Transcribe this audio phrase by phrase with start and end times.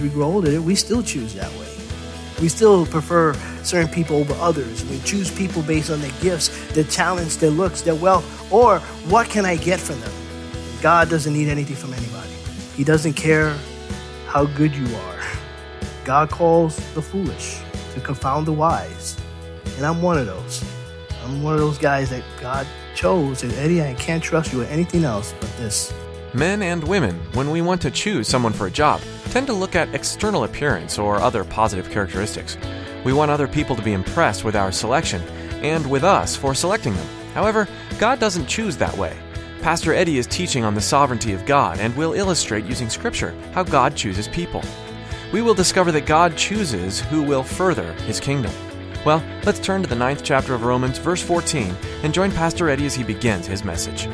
[0.00, 1.68] We grow older, we still choose that way.
[2.40, 4.84] We still prefer certain people over others.
[4.86, 8.78] We choose people based on their gifts, their talents, their looks, their wealth, or
[9.08, 10.12] what can I get from them?
[10.80, 12.32] God doesn't need anything from anybody.
[12.76, 13.54] He doesn't care
[14.26, 15.20] how good you are.
[16.04, 17.58] God calls the foolish
[17.94, 19.18] to confound the wise.
[19.76, 20.64] And I'm one of those.
[21.24, 23.42] I'm one of those guys that God chose.
[23.42, 25.92] And Eddie, I can't trust you with anything else but this.
[26.32, 29.76] Men and women, when we want to choose someone for a job, tend to look
[29.76, 32.58] at external appearance or other positive characteristics.
[33.04, 35.22] We want other people to be impressed with our selection
[35.62, 37.06] and with us for selecting them.
[37.32, 39.16] However, God doesn't choose that way.
[39.62, 43.62] Pastor Eddie is teaching on the sovereignty of God and will illustrate using Scripture how
[43.62, 44.62] God chooses people.
[45.32, 48.52] We will discover that God chooses who will further his kingdom.
[49.04, 52.86] Well, let's turn to the ninth chapter of Romans, verse 14, and join Pastor Eddie
[52.86, 54.08] as he begins his message.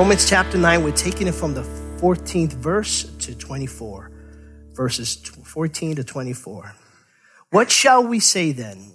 [0.00, 1.60] Romans chapter 9, we're taking it from the
[2.00, 4.10] 14th verse to 24.
[4.72, 6.74] Verses 14 to 24.
[7.50, 8.94] What shall we say then?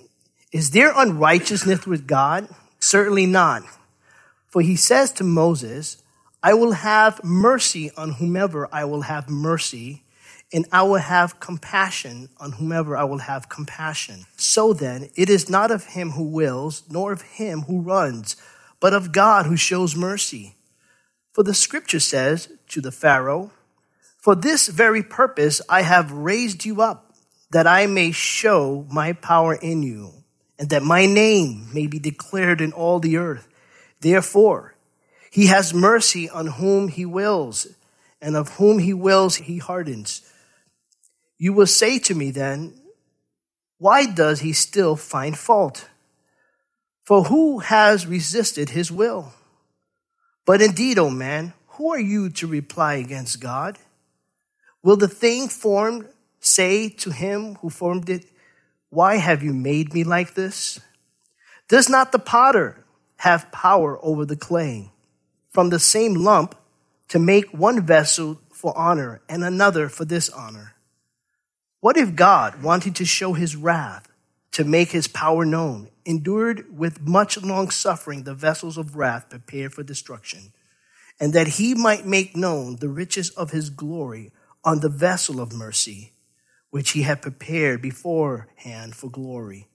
[0.52, 2.48] Is there unrighteousness with God?
[2.80, 3.61] Certainly not.
[4.48, 6.02] For he says to Moses,
[6.42, 10.06] I will have mercy on whomever I will have mercy,
[10.52, 14.26] and I will have compassion on whomever I will have compassion.
[14.37, 18.36] So then, it is not of him who wills, nor of him who runs,
[18.80, 20.55] but of God who shows mercy.
[21.36, 23.52] For the scripture says to the Pharaoh,
[24.18, 27.14] For this very purpose I have raised you up,
[27.52, 30.23] that I may show my power in you,
[30.58, 33.50] and that my name may be declared in all the earth.
[34.00, 34.76] Therefore,
[35.30, 37.67] he has mercy on whom he wills,
[38.22, 40.22] and of whom he wills he hardens.
[41.38, 42.80] You will say to me then,
[43.78, 45.90] Why does he still find fault?
[47.04, 49.34] For who has resisted his will?
[50.45, 53.80] But indeed, O man, who are you to reply against God?
[54.83, 56.08] Will the thing formed
[56.39, 58.26] say to him who formed it,
[58.89, 60.80] Why have you made me like this?
[61.67, 62.86] Does not the potter
[63.17, 64.92] have power over the clay
[65.50, 66.55] from the same lump
[67.08, 70.76] to make one vessel for honor and another for dishonor?
[71.80, 74.08] What if God, wanted to show his wrath,
[74.52, 79.73] to make his power known, endured with much long suffering the vessels of wrath prepared
[79.73, 80.54] for destruction,
[81.20, 84.32] and that he might make known the riches of his glory
[84.64, 86.14] on the vessel of mercy,
[86.70, 89.67] which he had prepared beforehand for glory,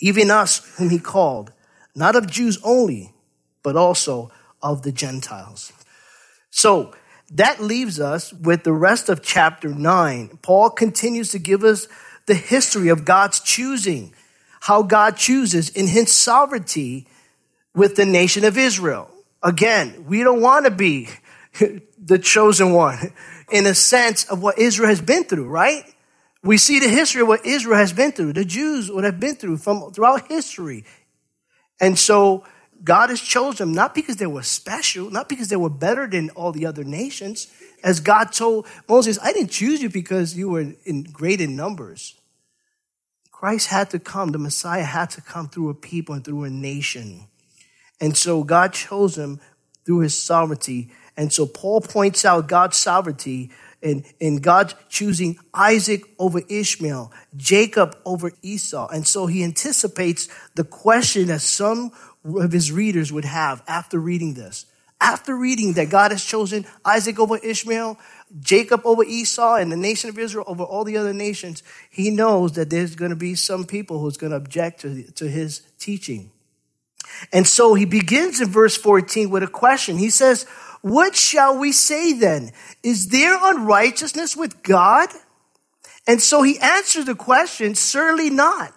[0.00, 1.52] even us whom he called,
[1.94, 3.12] not of Jews only,
[3.62, 4.30] but also
[4.62, 5.72] of the Gentiles.
[6.50, 6.94] So,
[7.32, 10.38] that leaves us with the rest of chapter 9.
[10.42, 11.88] Paul continues to give us
[12.26, 14.14] the history of God's choosing
[14.66, 17.06] how God chooses in his sovereignty
[17.72, 19.08] with the nation of Israel.
[19.40, 21.08] Again, we don't want to be
[22.04, 23.12] the chosen one
[23.52, 25.84] in a sense of what Israel has been through, right?
[26.42, 29.36] We see the history of what Israel has been through, the Jews would have been
[29.36, 30.84] through from throughout history.
[31.80, 32.42] And so
[32.82, 36.30] God has chosen them not because they were special, not because they were better than
[36.30, 37.46] all the other nations.
[37.84, 42.16] As God told Moses, I didn't choose you because you were in great in numbers.
[43.38, 46.50] Christ had to come, the Messiah had to come through a people and through a
[46.50, 47.28] nation.
[48.00, 49.40] And so God chose him
[49.84, 50.90] through his sovereignty.
[51.18, 53.50] And so Paul points out God's sovereignty
[53.82, 58.88] in, in God choosing Isaac over Ishmael, Jacob over Esau.
[58.88, 61.92] And so he anticipates the question that some
[62.24, 64.64] of his readers would have after reading this.
[64.98, 67.98] After reading that God has chosen Isaac over Ishmael,
[68.40, 72.52] Jacob over Esau and the nation of Israel over all the other nations, he knows
[72.52, 76.30] that there's going to be some people who's going to object to, to his teaching.
[77.32, 79.96] And so he begins in verse 14 with a question.
[79.96, 80.44] He says,
[80.82, 82.50] What shall we say then?
[82.82, 85.08] Is there unrighteousness with God?
[86.06, 88.72] And so he answers the question, Certainly not.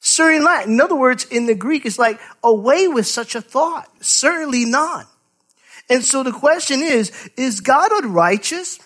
[0.00, 0.66] Certainly not.
[0.66, 3.88] In other words, in the Greek, it's like away with such a thought.
[4.00, 5.06] Certainly not.
[5.90, 8.78] And so the question is, is God unrighteous?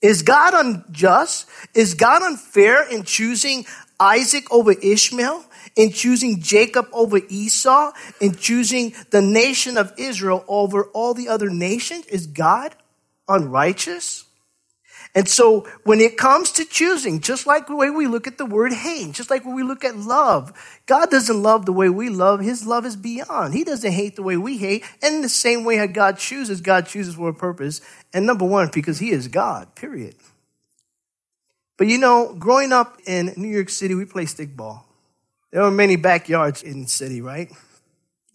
[0.00, 1.48] Is God unjust?
[1.74, 3.66] Is God unfair in choosing
[4.00, 5.44] Isaac over Ishmael?
[5.76, 7.92] In choosing Jacob over Esau?
[8.20, 12.06] In choosing the nation of Israel over all the other nations?
[12.06, 12.74] Is God
[13.28, 14.24] unrighteous?
[15.14, 18.46] And so when it comes to choosing, just like the way we look at the
[18.46, 20.52] word hate, just like when we look at love,
[20.86, 22.40] God doesn't love the way we love.
[22.40, 23.52] His love is beyond.
[23.52, 24.84] He doesn't hate the way we hate.
[25.02, 27.82] And in the same way that God chooses, God chooses for a purpose.
[28.14, 30.14] And number one, because he is God, period.
[31.76, 34.84] But you know, growing up in New York City, we play stickball.
[35.50, 37.52] There were many backyards in the city, right?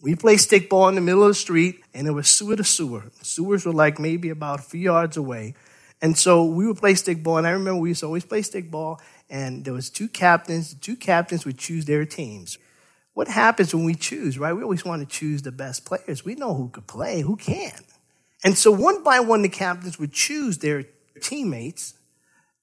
[0.00, 3.10] We played stickball in the middle of the street, and it was sewer to sewer.
[3.22, 5.54] Sewers were like maybe about a few yards away.
[6.00, 8.98] And so we would play stickball, and I remember we used to always play stickball,
[9.28, 10.74] and there was two captains.
[10.74, 12.58] The two captains would choose their teams.
[13.14, 14.52] What happens when we choose, right?
[14.52, 16.24] We always want to choose the best players.
[16.24, 17.72] We know who could play, who can.
[18.44, 20.84] And so one by one, the captains would choose their
[21.20, 21.94] teammates,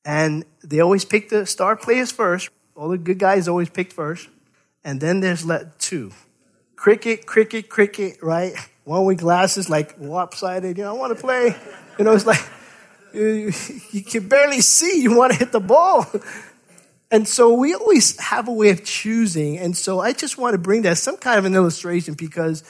[0.06, 2.50] and they always pick the star players first.
[2.76, 4.30] All the good guys always picked first.
[4.84, 6.12] And then there's let two.
[6.76, 8.54] Cricket, cricket, cricket, right?
[8.84, 10.78] One with glasses, like lopsided.
[10.78, 11.56] You know, I want to play.
[11.98, 12.42] You know, it's like,
[13.16, 13.52] you,
[13.92, 15.02] you can barely see.
[15.02, 16.06] You want to hit the ball.
[17.12, 19.58] And so we always have a way of choosing.
[19.58, 22.64] And so I just want to bring that some kind of an illustration because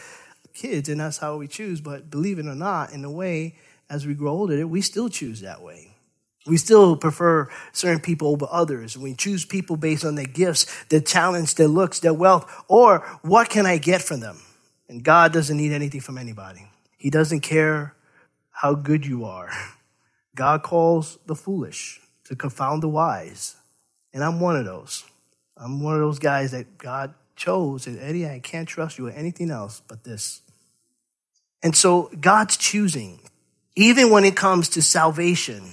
[0.53, 1.81] kids, and that's how we choose.
[1.81, 3.55] But believe it or not, in a way,
[3.89, 5.91] as we grow older, we still choose that way.
[6.47, 8.97] We still prefer certain people over others.
[8.97, 13.49] We choose people based on their gifts, their talents, their looks, their wealth, or what
[13.49, 14.39] can I get from them?
[14.87, 16.67] And God doesn't need anything from anybody.
[16.97, 17.95] He doesn't care
[18.51, 19.49] how good you are.
[20.35, 23.55] God calls the foolish to confound the wise.
[24.13, 25.03] And I'm one of those.
[25.57, 27.87] I'm one of those guys that God chose.
[27.87, 30.41] And Eddie, I can't trust you with anything else but this.
[31.63, 33.19] And so God's choosing,
[33.75, 35.63] even when it comes to salvation.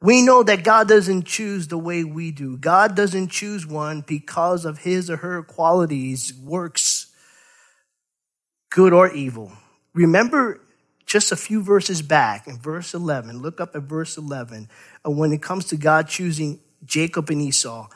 [0.00, 2.58] We know that God doesn't choose the way we do.
[2.58, 7.10] God doesn't choose one because of his or her qualities, works,
[8.70, 9.52] good or evil.
[9.94, 10.60] Remember
[11.14, 14.68] just a few verses back in verse 11, look up at verse 11.
[15.06, 17.86] Uh, when it comes to God choosing Jacob and Esau,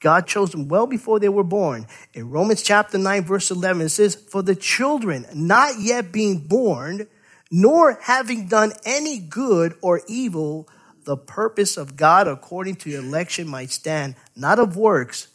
[0.00, 1.86] God chose them well before they were born.
[2.14, 7.06] In Romans chapter 9, verse 11, it says, For the children not yet being born,
[7.48, 10.68] nor having done any good or evil,
[11.04, 15.28] the purpose of God according to election might stand, not of works,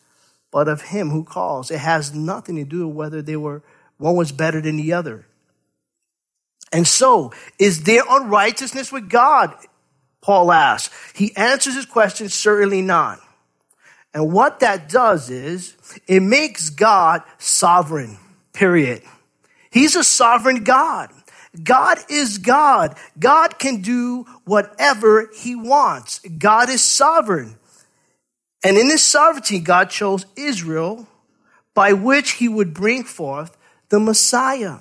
[0.51, 1.71] but of him who calls.
[1.71, 3.63] It has nothing to do with whether they were,
[3.95, 5.25] one was better than the other.
[6.71, 9.55] And so, is there unrighteousness with God?
[10.21, 10.93] Paul asks.
[11.13, 13.19] He answers his question, certainly not.
[14.13, 15.75] And what that does is,
[16.07, 18.17] it makes God sovereign,
[18.53, 19.01] period.
[19.71, 21.11] He's a sovereign God.
[21.63, 22.95] God is God.
[23.17, 26.19] God can do whatever he wants.
[26.19, 27.55] God is sovereign.
[28.63, 31.07] And in his sovereignty, God chose Israel
[31.73, 33.57] by which he would bring forth
[33.89, 34.77] the Messiah.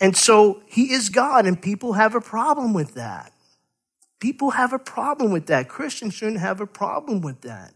[0.00, 3.32] And so he is God, and people have a problem with that.
[4.18, 5.68] People have a problem with that.
[5.68, 7.74] Christians shouldn't have a problem with that.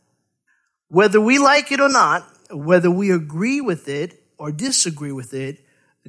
[0.88, 5.64] Whether we like it or not, whether we agree with it or disagree with it,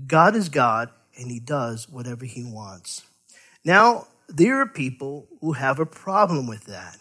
[0.08, 3.04] God is God and he does whatever he wants.
[3.64, 6.98] Now, there are people who have a problem with that.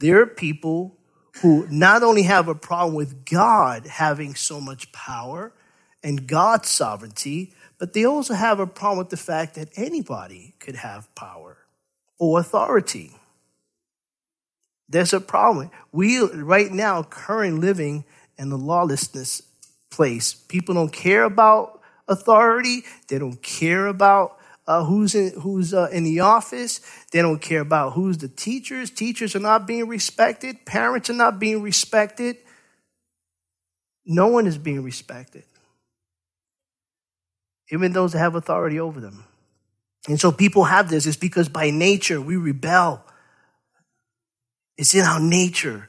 [0.00, 0.98] There are people
[1.42, 5.52] who not only have a problem with God having so much power
[6.02, 10.76] and God's sovereignty, but they also have a problem with the fact that anybody could
[10.76, 11.58] have power
[12.18, 13.12] or authority.
[14.88, 15.70] There's a problem.
[15.92, 18.04] We, right now, current living
[18.38, 19.42] in the lawlessness
[19.90, 20.34] place.
[20.34, 22.84] People don't care about authority.
[23.08, 26.80] They don't care about uh, who's in, who's uh, in the office.
[27.12, 28.90] They don't care about who's the teachers.
[28.90, 30.64] Teachers are not being respected.
[30.64, 32.36] Parents are not being respected.
[34.04, 35.44] No one is being respected
[37.70, 39.24] even those that have authority over them.
[40.08, 41.06] And so people have this.
[41.06, 43.02] It's because by nature we rebel.
[44.76, 45.88] It's in our nature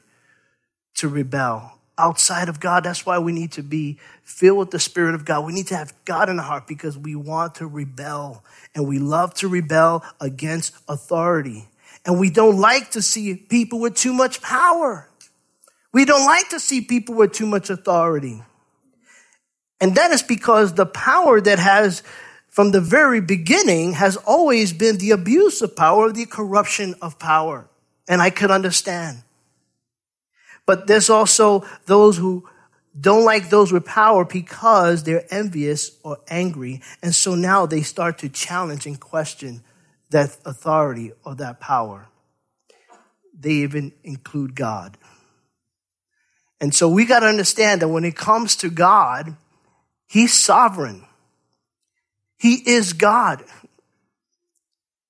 [0.96, 2.84] to rebel outside of God.
[2.84, 5.44] That's why we need to be filled with the Spirit of God.
[5.44, 8.44] We need to have God in our heart because we want to rebel
[8.74, 11.68] and we love to rebel against authority.
[12.04, 15.08] And we don't like to see people with too much power.
[15.92, 18.42] We don't like to see people with too much authority.
[19.80, 22.02] And that is because the power that has,
[22.48, 27.68] from the very beginning, has always been the abuse of power, the corruption of power.
[28.08, 29.22] And I could understand.
[30.66, 32.48] But there's also those who
[32.98, 36.82] don't like those with power because they're envious or angry.
[37.02, 39.62] And so now they start to challenge and question
[40.10, 42.08] that authority or that power.
[43.38, 44.96] They even include God.
[46.60, 49.36] And so we got to understand that when it comes to God,
[50.08, 51.04] He's sovereign.
[52.38, 53.44] He is God.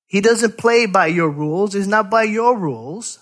[0.07, 1.75] He doesn't play by your rules.
[1.75, 3.19] It's not by your rules.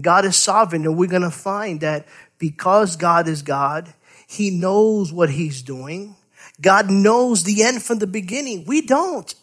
[0.00, 2.06] God is sovereign, and we're going to find that
[2.38, 3.92] because God is God,
[4.26, 6.16] He knows what He's doing.
[6.60, 8.64] God knows the end from the beginning.
[8.66, 9.34] We don't.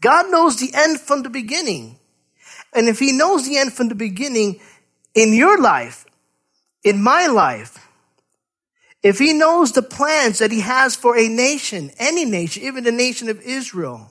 [0.00, 1.98] God knows the end from the beginning.
[2.72, 4.60] And if He knows the end from the beginning
[5.14, 6.06] in your life,
[6.82, 7.78] in my life,
[9.04, 12.90] if He knows the plans that He has for a nation, any nation, even the
[12.90, 14.10] nation of Israel,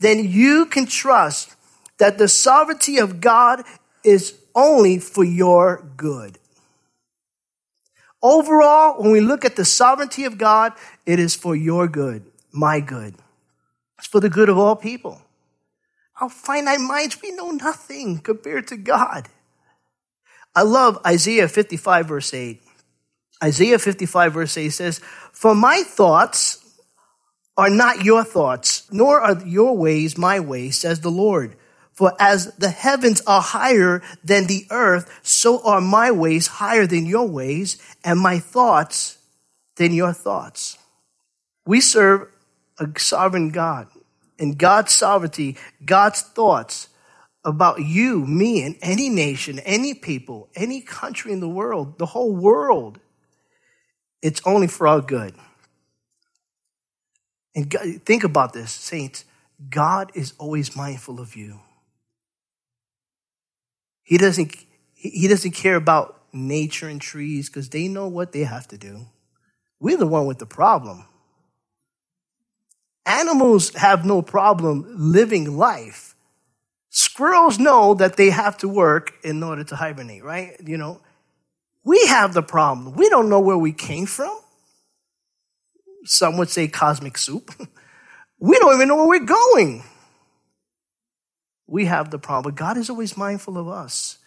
[0.00, 1.54] then you can trust
[1.98, 3.62] that the sovereignty of God
[4.02, 6.38] is only for your good.
[8.20, 10.72] Overall, when we look at the sovereignty of God,
[11.06, 13.14] it is for your good, my good.
[13.98, 15.22] It's for the good of all people.
[16.20, 19.28] Our finite minds, we know nothing compared to God.
[20.56, 22.60] I love Isaiah 55, verse 8.
[23.42, 25.00] Isaiah 55, verse 8 says,
[25.32, 26.58] For my thoughts
[27.56, 31.56] are not your thoughts, nor are your ways my ways, says the Lord.
[31.92, 37.04] For as the heavens are higher than the earth, so are my ways higher than
[37.04, 39.18] your ways, and my thoughts
[39.76, 40.78] than your thoughts.
[41.66, 42.28] We serve
[42.78, 43.88] a sovereign God.
[44.38, 46.88] And God's sovereignty, God's thoughts
[47.44, 52.34] about you, me, and any nation, any people, any country in the world, the whole
[52.34, 52.98] world,
[54.22, 55.34] it's only for our good.
[57.54, 59.24] And God, think about this, saints.
[59.68, 61.60] God is always mindful of you.
[64.02, 64.54] He doesn't,
[64.94, 69.06] he doesn't care about nature and trees because they know what they have to do.
[69.80, 71.06] We're the one with the problem.
[73.06, 76.14] Animals have no problem living life.
[76.90, 80.56] Squirrels know that they have to work in order to hibernate, right?
[80.64, 81.00] You know,
[81.84, 82.94] we have the problem.
[82.94, 84.38] We don't know where we came from.
[86.04, 87.54] Some would say cosmic soup.
[88.38, 89.82] we don't even know where we're going
[91.70, 92.52] we have the problem.
[92.52, 94.18] But God is always mindful of us.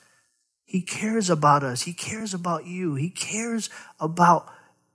[0.66, 1.84] He cares about us.
[1.84, 2.96] He cares about you.
[2.96, 3.70] He cares
[4.00, 4.48] about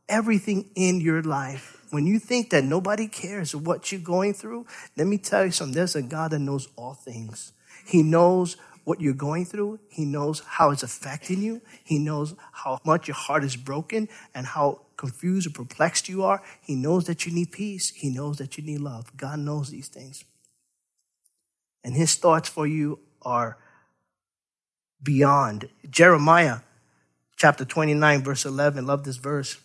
[0.08, 1.76] everything in your life.
[1.90, 5.74] When you think that nobody cares what you're going through, let me tell you something.
[5.74, 7.52] There's a God that knows all things.
[7.86, 8.56] He knows
[8.88, 9.78] what you're going through.
[9.90, 11.60] He knows how it's affecting you.
[11.84, 16.42] He knows how much your heart is broken and how confused or perplexed you are.
[16.62, 17.90] He knows that you need peace.
[17.90, 19.14] He knows that you need love.
[19.14, 20.24] God knows these things.
[21.84, 23.58] And his thoughts for you are
[25.02, 25.68] beyond.
[25.90, 26.60] Jeremiah
[27.36, 28.86] chapter 29, verse 11.
[28.86, 29.58] Love this verse.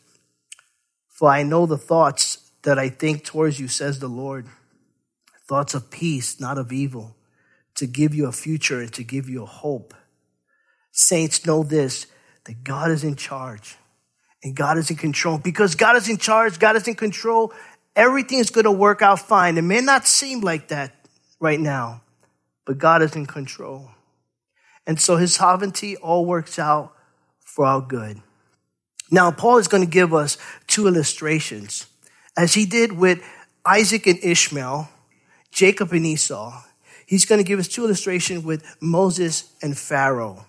[1.08, 4.48] For I know the thoughts that I think towards you, says the Lord.
[5.48, 7.16] Thoughts of peace, not of evil,
[7.84, 9.94] to give you a future and to give you a hope.
[10.94, 12.08] Saints, know this
[12.46, 13.76] that God is in charge
[14.42, 15.38] and God is in control.
[15.38, 17.52] Because God is in charge, God is in control,
[17.94, 19.58] everything is going to work out fine.
[19.58, 20.96] It may not seem like that
[21.42, 22.04] right now,
[22.66, 23.90] but God is in control.
[24.88, 26.94] And so his sovereignty all works out
[27.42, 28.22] for our good.
[29.12, 30.38] Now, Paul is going to give us
[30.68, 31.86] two illustrations.
[32.38, 33.22] As he did with
[33.66, 34.90] Isaac and Ishmael,
[35.52, 36.64] Jacob and Esau,
[37.06, 40.46] he's going to give us two illustrations with Moses and Pharaoh.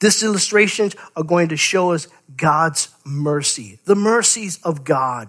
[0.00, 5.28] These illustrations are going to show us God's mercy, the mercies of God.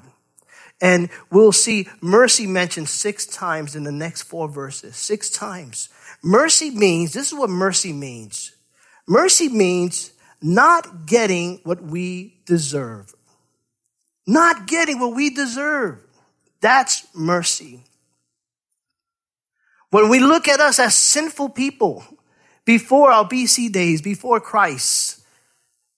[0.81, 4.95] And we'll see mercy mentioned six times in the next four verses.
[4.95, 5.89] Six times.
[6.23, 8.55] Mercy means, this is what mercy means.
[9.07, 10.11] Mercy means
[10.41, 13.13] not getting what we deserve.
[14.25, 16.01] Not getting what we deserve.
[16.61, 17.83] That's mercy.
[19.93, 22.03] When we look at us as sinful people
[22.65, 25.21] before our BC days, before Christ,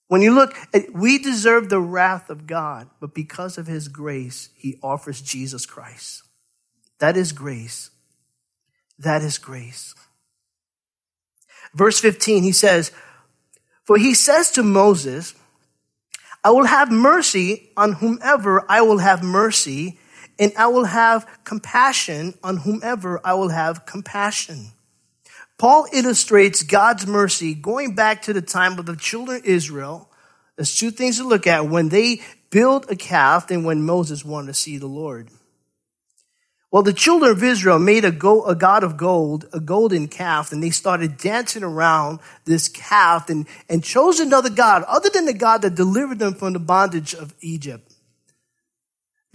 [0.09, 4.49] when you look, eh, we deserve the wrath of God, but because of his grace,
[4.53, 6.23] he offers Jesus Christ.
[6.99, 7.89] That is grace.
[8.99, 9.95] That is grace.
[11.73, 12.91] Verse 15, he says,
[13.85, 15.35] For he says to Moses,
[16.43, 19.99] I will have mercy on whomever I will have mercy,
[20.37, 24.71] and I will have compassion on whomever I will have compassion.
[25.57, 30.09] Paul illustrates God's mercy going back to the time of the children of Israel.
[30.57, 34.47] There's two things to look at when they built a calf and when Moses wanted
[34.47, 35.29] to see the Lord.
[36.71, 40.51] Well, the children of Israel made a, go, a god of gold, a golden calf,
[40.51, 45.33] and they started dancing around this calf and, and chose another god other than the
[45.33, 47.94] God that delivered them from the bondage of Egypt.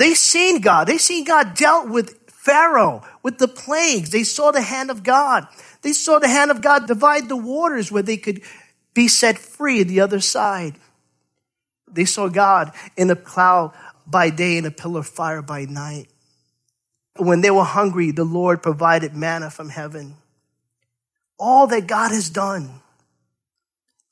[0.01, 0.87] They seen God.
[0.87, 4.09] They seen God dealt with Pharaoh, with the plagues.
[4.09, 5.47] They saw the hand of God.
[5.83, 8.41] They saw the hand of God divide the waters where they could
[8.95, 10.77] be set free the other side.
[11.87, 13.75] They saw God in a cloud
[14.07, 16.09] by day and a pillar of fire by night.
[17.19, 20.15] When they were hungry, the Lord provided manna from heaven.
[21.39, 22.81] All that God has done,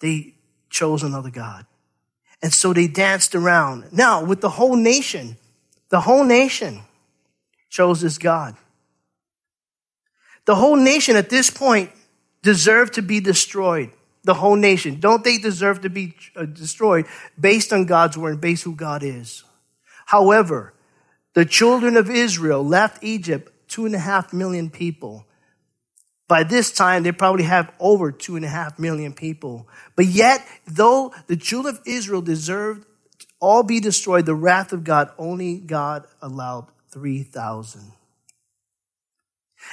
[0.01, 0.35] they
[0.69, 1.65] chose another God.
[2.43, 3.91] And so they danced around.
[3.91, 5.39] Now, with the whole nation,
[5.91, 6.81] the whole nation
[7.69, 8.57] chose this God.
[10.45, 11.91] The whole nation at this point
[12.43, 13.91] deserved to be destroyed.
[14.25, 15.01] The whole nation.
[15.01, 17.07] Don't they deserve to be uh, destroyed
[17.39, 19.45] based on God's word, based who God is?
[20.07, 20.75] However,
[21.35, 25.27] the children of Israel left Egypt, two and a half million people.
[26.27, 29.69] By this time, they probably have over two and a half million people.
[29.97, 32.87] But yet, though the children of Israel deserved
[33.41, 37.93] all be destroyed, the wrath of God, only God allowed 3,000.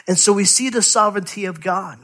[0.07, 1.99] And so we see the sovereignty of God.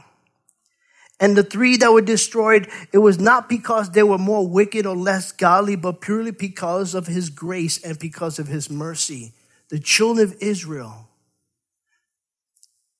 [1.20, 4.96] And the three that were destroyed, it was not because they were more wicked or
[4.96, 9.32] less godly, but purely because of his grace and because of his mercy
[9.72, 11.08] the children of Israel,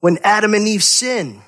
[0.00, 1.42] when Adam and Eve sinned,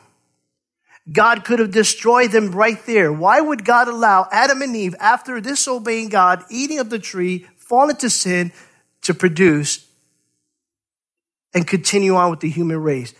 [1.10, 3.12] God could have destroyed them right there.
[3.12, 7.90] Why would God allow Adam and Eve, after disobeying God, eating of the tree, fall
[7.90, 8.52] into sin,
[9.02, 9.86] to produce
[11.52, 13.14] and continue on with the human race?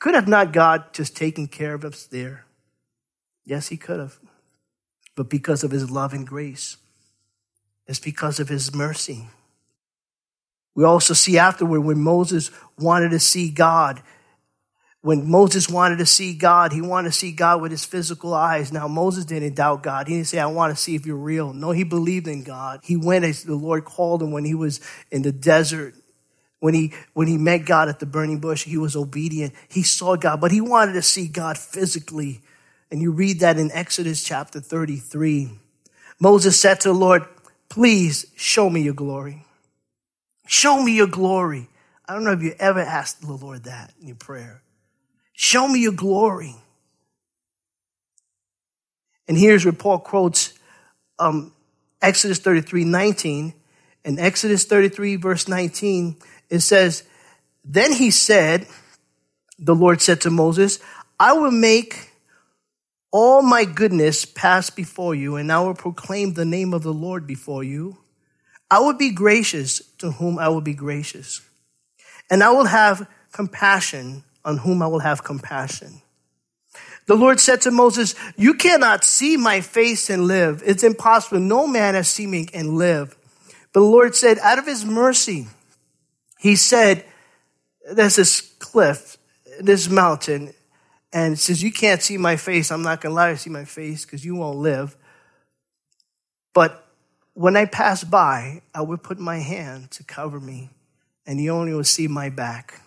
[0.00, 2.46] Could have not God just taken care of us there?
[3.44, 4.18] Yes, He could have.
[5.14, 6.76] But because of His love and grace,
[7.86, 9.28] it's because of His mercy.
[10.74, 14.02] We also see afterward when Moses wanted to see God.
[15.04, 18.72] When Moses wanted to see God, he wanted to see God with his physical eyes.
[18.72, 20.08] Now, Moses didn't doubt God.
[20.08, 21.52] He didn't say, I want to see if you're real.
[21.52, 22.80] No, he believed in God.
[22.82, 24.80] He went as the Lord called him when he was
[25.10, 25.94] in the desert.
[26.60, 29.52] When he, when he met God at the burning bush, he was obedient.
[29.68, 32.40] He saw God, but he wanted to see God physically.
[32.90, 35.50] And you read that in Exodus chapter 33.
[36.18, 37.26] Moses said to the Lord,
[37.68, 39.44] Please show me your glory.
[40.46, 41.68] Show me your glory.
[42.08, 44.62] I don't know if you ever asked the Lord that in your prayer.
[45.34, 46.54] Show me your glory.
[49.26, 50.54] And here's where Paul quotes
[51.18, 51.52] um,
[52.00, 53.54] Exodus 33 19.
[54.04, 56.16] In Exodus 33, verse 19,
[56.50, 57.04] it says,
[57.64, 58.66] Then he said,
[59.58, 60.78] The Lord said to Moses,
[61.18, 62.12] I will make
[63.10, 67.26] all my goodness pass before you, and I will proclaim the name of the Lord
[67.26, 67.96] before you.
[68.70, 71.40] I will be gracious to whom I will be gracious,
[72.30, 76.02] and I will have compassion on whom I will have compassion.
[77.06, 80.62] The Lord said to Moses, You cannot see my face and live.
[80.64, 81.40] It's impossible.
[81.40, 83.16] No man has seen me and live.
[83.72, 85.46] But the Lord said, Out of his mercy,
[86.38, 87.04] he said,
[87.90, 89.18] There's this cliff,
[89.60, 90.54] this mountain,
[91.12, 92.70] and says, You can't see my face.
[92.70, 94.96] I'm not going to allow you to see my face because you won't live.
[96.54, 96.86] But
[97.34, 100.70] when I pass by, I will put my hand to cover me,
[101.26, 102.80] and you only will see my back.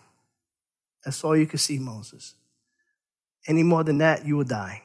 [1.08, 2.34] That's all you could see, Moses.
[3.48, 4.82] Any more than that, you would die.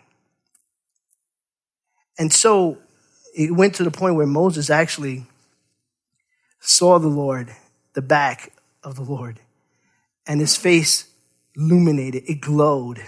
[2.16, 2.78] And so
[3.34, 5.26] it went to the point where Moses actually
[6.60, 7.52] saw the Lord,
[7.94, 8.52] the back
[8.84, 9.40] of the Lord,
[10.24, 11.08] and his face
[11.56, 13.02] illuminated, it glowed.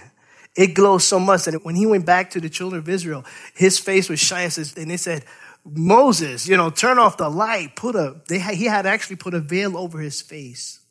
[0.57, 3.23] It glowed so much that when he went back to the children of Israel,
[3.53, 5.23] his face was shining, and they said,
[5.63, 9.39] Moses, you know, turn off the light, put a, they he had actually put a
[9.39, 10.81] veil over his face.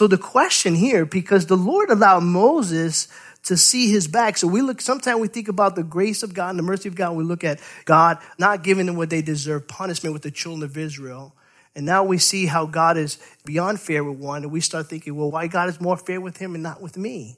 [0.00, 3.06] So the question here, because the Lord allowed Moses
[3.42, 4.38] to see his back.
[4.38, 6.94] So we look, sometimes we think about the grace of God and the mercy of
[6.94, 7.16] God.
[7.16, 10.78] We look at God not giving them what they deserve, punishment with the children of
[10.78, 11.36] Israel.
[11.76, 14.42] And now we see how God is beyond fair with one.
[14.42, 16.96] And we start thinking, well, why God is more fair with him and not with
[16.96, 17.36] me?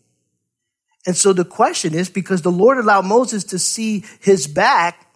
[1.05, 5.09] And so the question is because the Lord allowed Moses to see his back,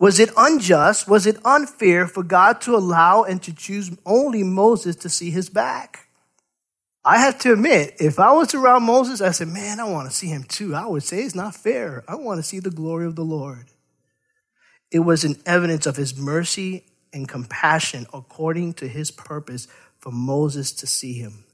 [0.00, 1.06] was it unjust?
[1.06, 5.48] Was it unfair for God to allow and to choose only Moses to see his
[5.48, 6.08] back?
[7.04, 10.14] I have to admit, if I was around Moses, I said, man, I want to
[10.14, 10.74] see him too.
[10.74, 12.04] I would say it's not fair.
[12.06, 13.66] I want to see the glory of the Lord.
[14.90, 19.66] It was an evidence of his mercy and compassion according to his purpose
[19.98, 21.44] for Moses to see him.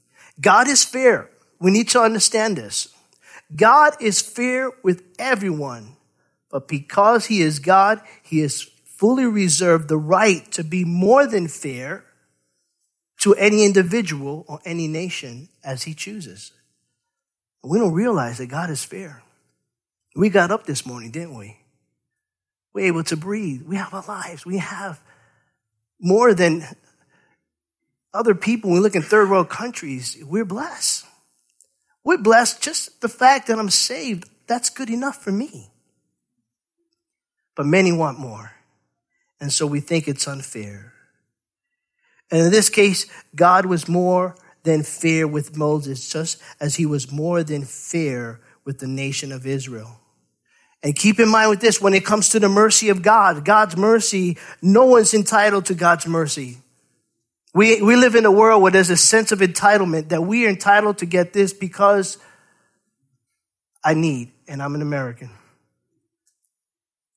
[0.41, 1.29] God is fair.
[1.59, 2.89] We need to understand this.
[3.55, 5.97] God is fair with everyone
[6.49, 11.47] but because he is God, he has fully reserved the right to be more than
[11.47, 12.05] fair
[13.19, 16.51] to any individual or any nation as he chooses.
[17.63, 19.23] We don't realize that God is fair.
[20.15, 21.57] We got up this morning, didn't we?
[22.73, 23.63] We're able to breathe.
[23.63, 24.45] We have our lives.
[24.45, 25.01] We have
[25.99, 26.63] more than
[28.13, 28.69] other people.
[28.69, 31.05] When we look in third world countries, we're blessed.
[32.03, 34.29] We're blessed just the fact that I'm saved.
[34.47, 35.71] That's good enough for me.
[37.55, 38.53] But many want more.
[39.41, 40.93] And so we think it's unfair.
[42.31, 47.11] And in this case, God was more than fair with Moses, just as he was
[47.11, 49.99] more than fair with the nation of Israel.
[50.83, 53.77] And keep in mind with this, when it comes to the mercy of God, God's
[53.77, 56.57] mercy, no one's entitled to God's mercy.
[57.53, 60.49] We, we live in a world where there's a sense of entitlement that we are
[60.49, 62.17] entitled to get this because
[63.83, 65.31] I need, and I'm an American.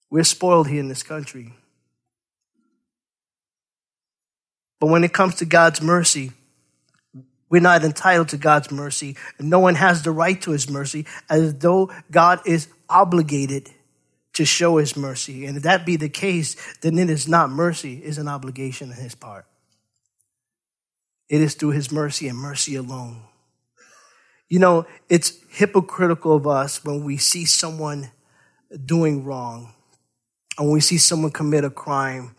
[0.09, 1.53] We're spoiled here in this country.
[4.81, 6.33] But when it comes to God's mercy,
[7.51, 9.17] we're not entitled to God's mercy.
[9.39, 13.71] No one has the right to his mercy as though God is obligated
[14.35, 15.45] to show his mercy.
[15.45, 18.97] And if that be the case, then it is not mercy, it's an obligation on
[18.97, 19.45] his part.
[21.29, 23.23] It is through his mercy and mercy alone.
[24.49, 28.11] You know, it's hypocritical of us when we see someone
[28.85, 29.73] doing wrong,
[30.59, 32.35] and when we see someone commit a crime,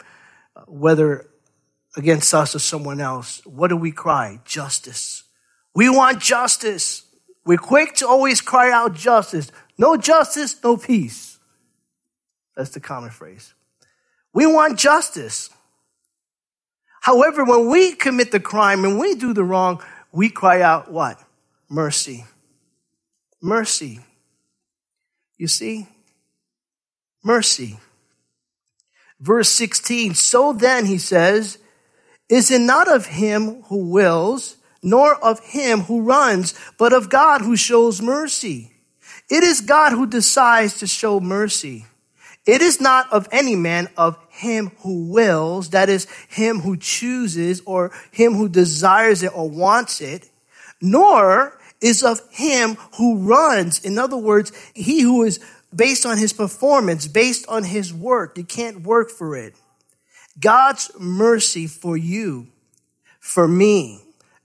[0.55, 1.30] uh, whether
[1.95, 4.39] against us or someone else, what do we cry?
[4.45, 5.23] Justice.
[5.75, 7.03] We want justice.
[7.45, 9.51] We're quick to always cry out justice.
[9.77, 11.39] No justice, no peace.
[12.55, 13.53] That's the common phrase.
[14.33, 15.49] We want justice.
[17.01, 21.19] However, when we commit the crime and we do the wrong, we cry out what?
[21.69, 22.25] Mercy.
[23.41, 23.99] Mercy.
[25.37, 25.87] You see?
[27.23, 27.79] Mercy.
[29.19, 30.13] Verse 16.
[30.13, 31.57] So then, he says,
[32.31, 37.41] is it not of him who wills, nor of him who runs, but of God
[37.41, 38.71] who shows mercy?
[39.29, 41.85] It is God who decides to show mercy.
[42.45, 47.61] It is not of any man, of him who wills, that is, him who chooses
[47.65, 50.29] or him who desires it or wants it,
[50.81, 53.83] nor is of him who runs.
[53.83, 55.41] In other words, he who is
[55.75, 58.37] based on his performance, based on his work.
[58.37, 59.53] You can't work for it.
[60.39, 62.47] God's mercy for you,
[63.19, 64.01] for me,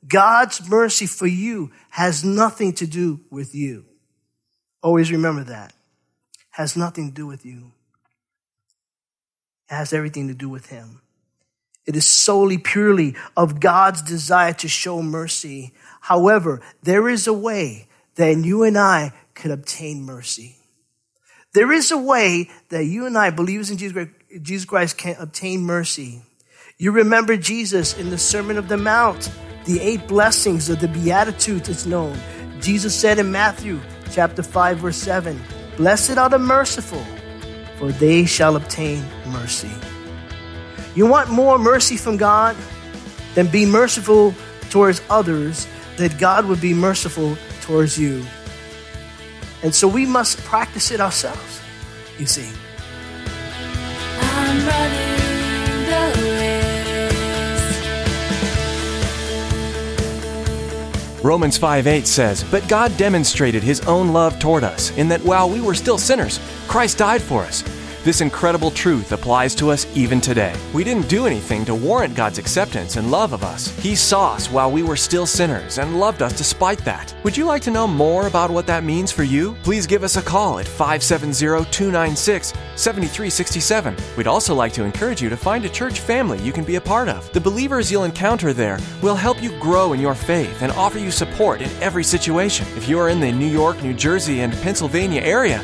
[0.06, 3.84] God's mercy for you has nothing to do with you.
[4.82, 5.72] Always remember that.
[6.50, 7.72] Has nothing to do with you.
[9.70, 11.00] It has everything to do with Him.
[11.86, 15.72] It is solely, purely of God's desire to show mercy.
[16.00, 20.56] However, there is a way that you and I could obtain mercy.
[21.52, 24.10] There is a way that you and I, believers in Jesus Christ,
[24.42, 26.22] Jesus Christ can't obtain mercy.
[26.78, 29.30] You remember Jesus in the Sermon of the Mount,
[29.64, 32.18] the eight blessings of the Beatitudes is known.
[32.60, 35.40] Jesus said in Matthew chapter 5, verse 7,
[35.76, 37.04] Blessed are the merciful,
[37.78, 39.70] for they shall obtain mercy.
[40.94, 42.56] You want more mercy from God?
[43.34, 44.34] Then be merciful
[44.70, 45.66] towards others,
[45.98, 48.24] that God would be merciful towards you.
[49.62, 51.60] And so we must practice it ourselves,
[52.18, 52.48] you see.
[61.26, 65.60] Romans 5:8 says, But God demonstrated his own love toward us, in that while we
[65.60, 66.38] were still sinners,
[66.68, 67.64] Christ died for us.
[68.06, 70.54] This incredible truth applies to us even today.
[70.72, 73.76] We didn't do anything to warrant God's acceptance and love of us.
[73.80, 77.12] He saw us while we were still sinners and loved us despite that.
[77.24, 79.56] Would you like to know more about what that means for you?
[79.64, 83.96] Please give us a call at 570 296 7367.
[84.16, 86.80] We'd also like to encourage you to find a church family you can be a
[86.80, 87.32] part of.
[87.32, 91.10] The believers you'll encounter there will help you grow in your faith and offer you
[91.10, 92.68] support in every situation.
[92.76, 95.60] If you are in the New York, New Jersey, and Pennsylvania area,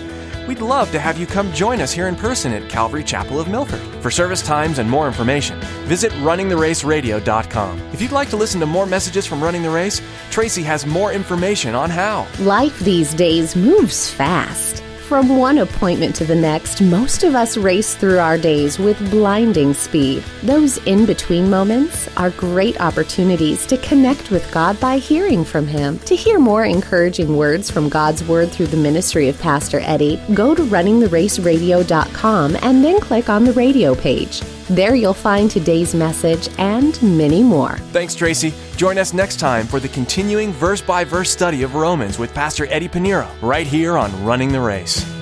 [0.46, 3.48] We'd love to have you come join us here in person at Calvary Chapel of
[3.48, 3.80] Milford.
[4.02, 7.78] For service times and more information, visit runningtheraceradio.com.
[7.92, 11.12] If you'd like to listen to more messages from Running the Race, Tracy has more
[11.12, 12.26] information on how.
[12.40, 14.82] Life these days moves fast.
[15.08, 19.74] From one appointment to the next, most of us race through our days with blinding
[19.74, 20.22] speed.
[20.42, 25.98] Those in between moments are great opportunities to connect with God by hearing from Him.
[26.00, 30.54] To hear more encouraging words from God's Word through the ministry of Pastor Eddie, go
[30.54, 34.40] to runningtheraceradio.com and then click on the radio page.
[34.72, 37.76] There you'll find today's message and many more.
[37.92, 38.54] Thanks, Tracy.
[38.76, 42.66] Join us next time for the continuing verse by verse study of Romans with Pastor
[42.70, 45.21] Eddie Pinero, right here on Running the Race.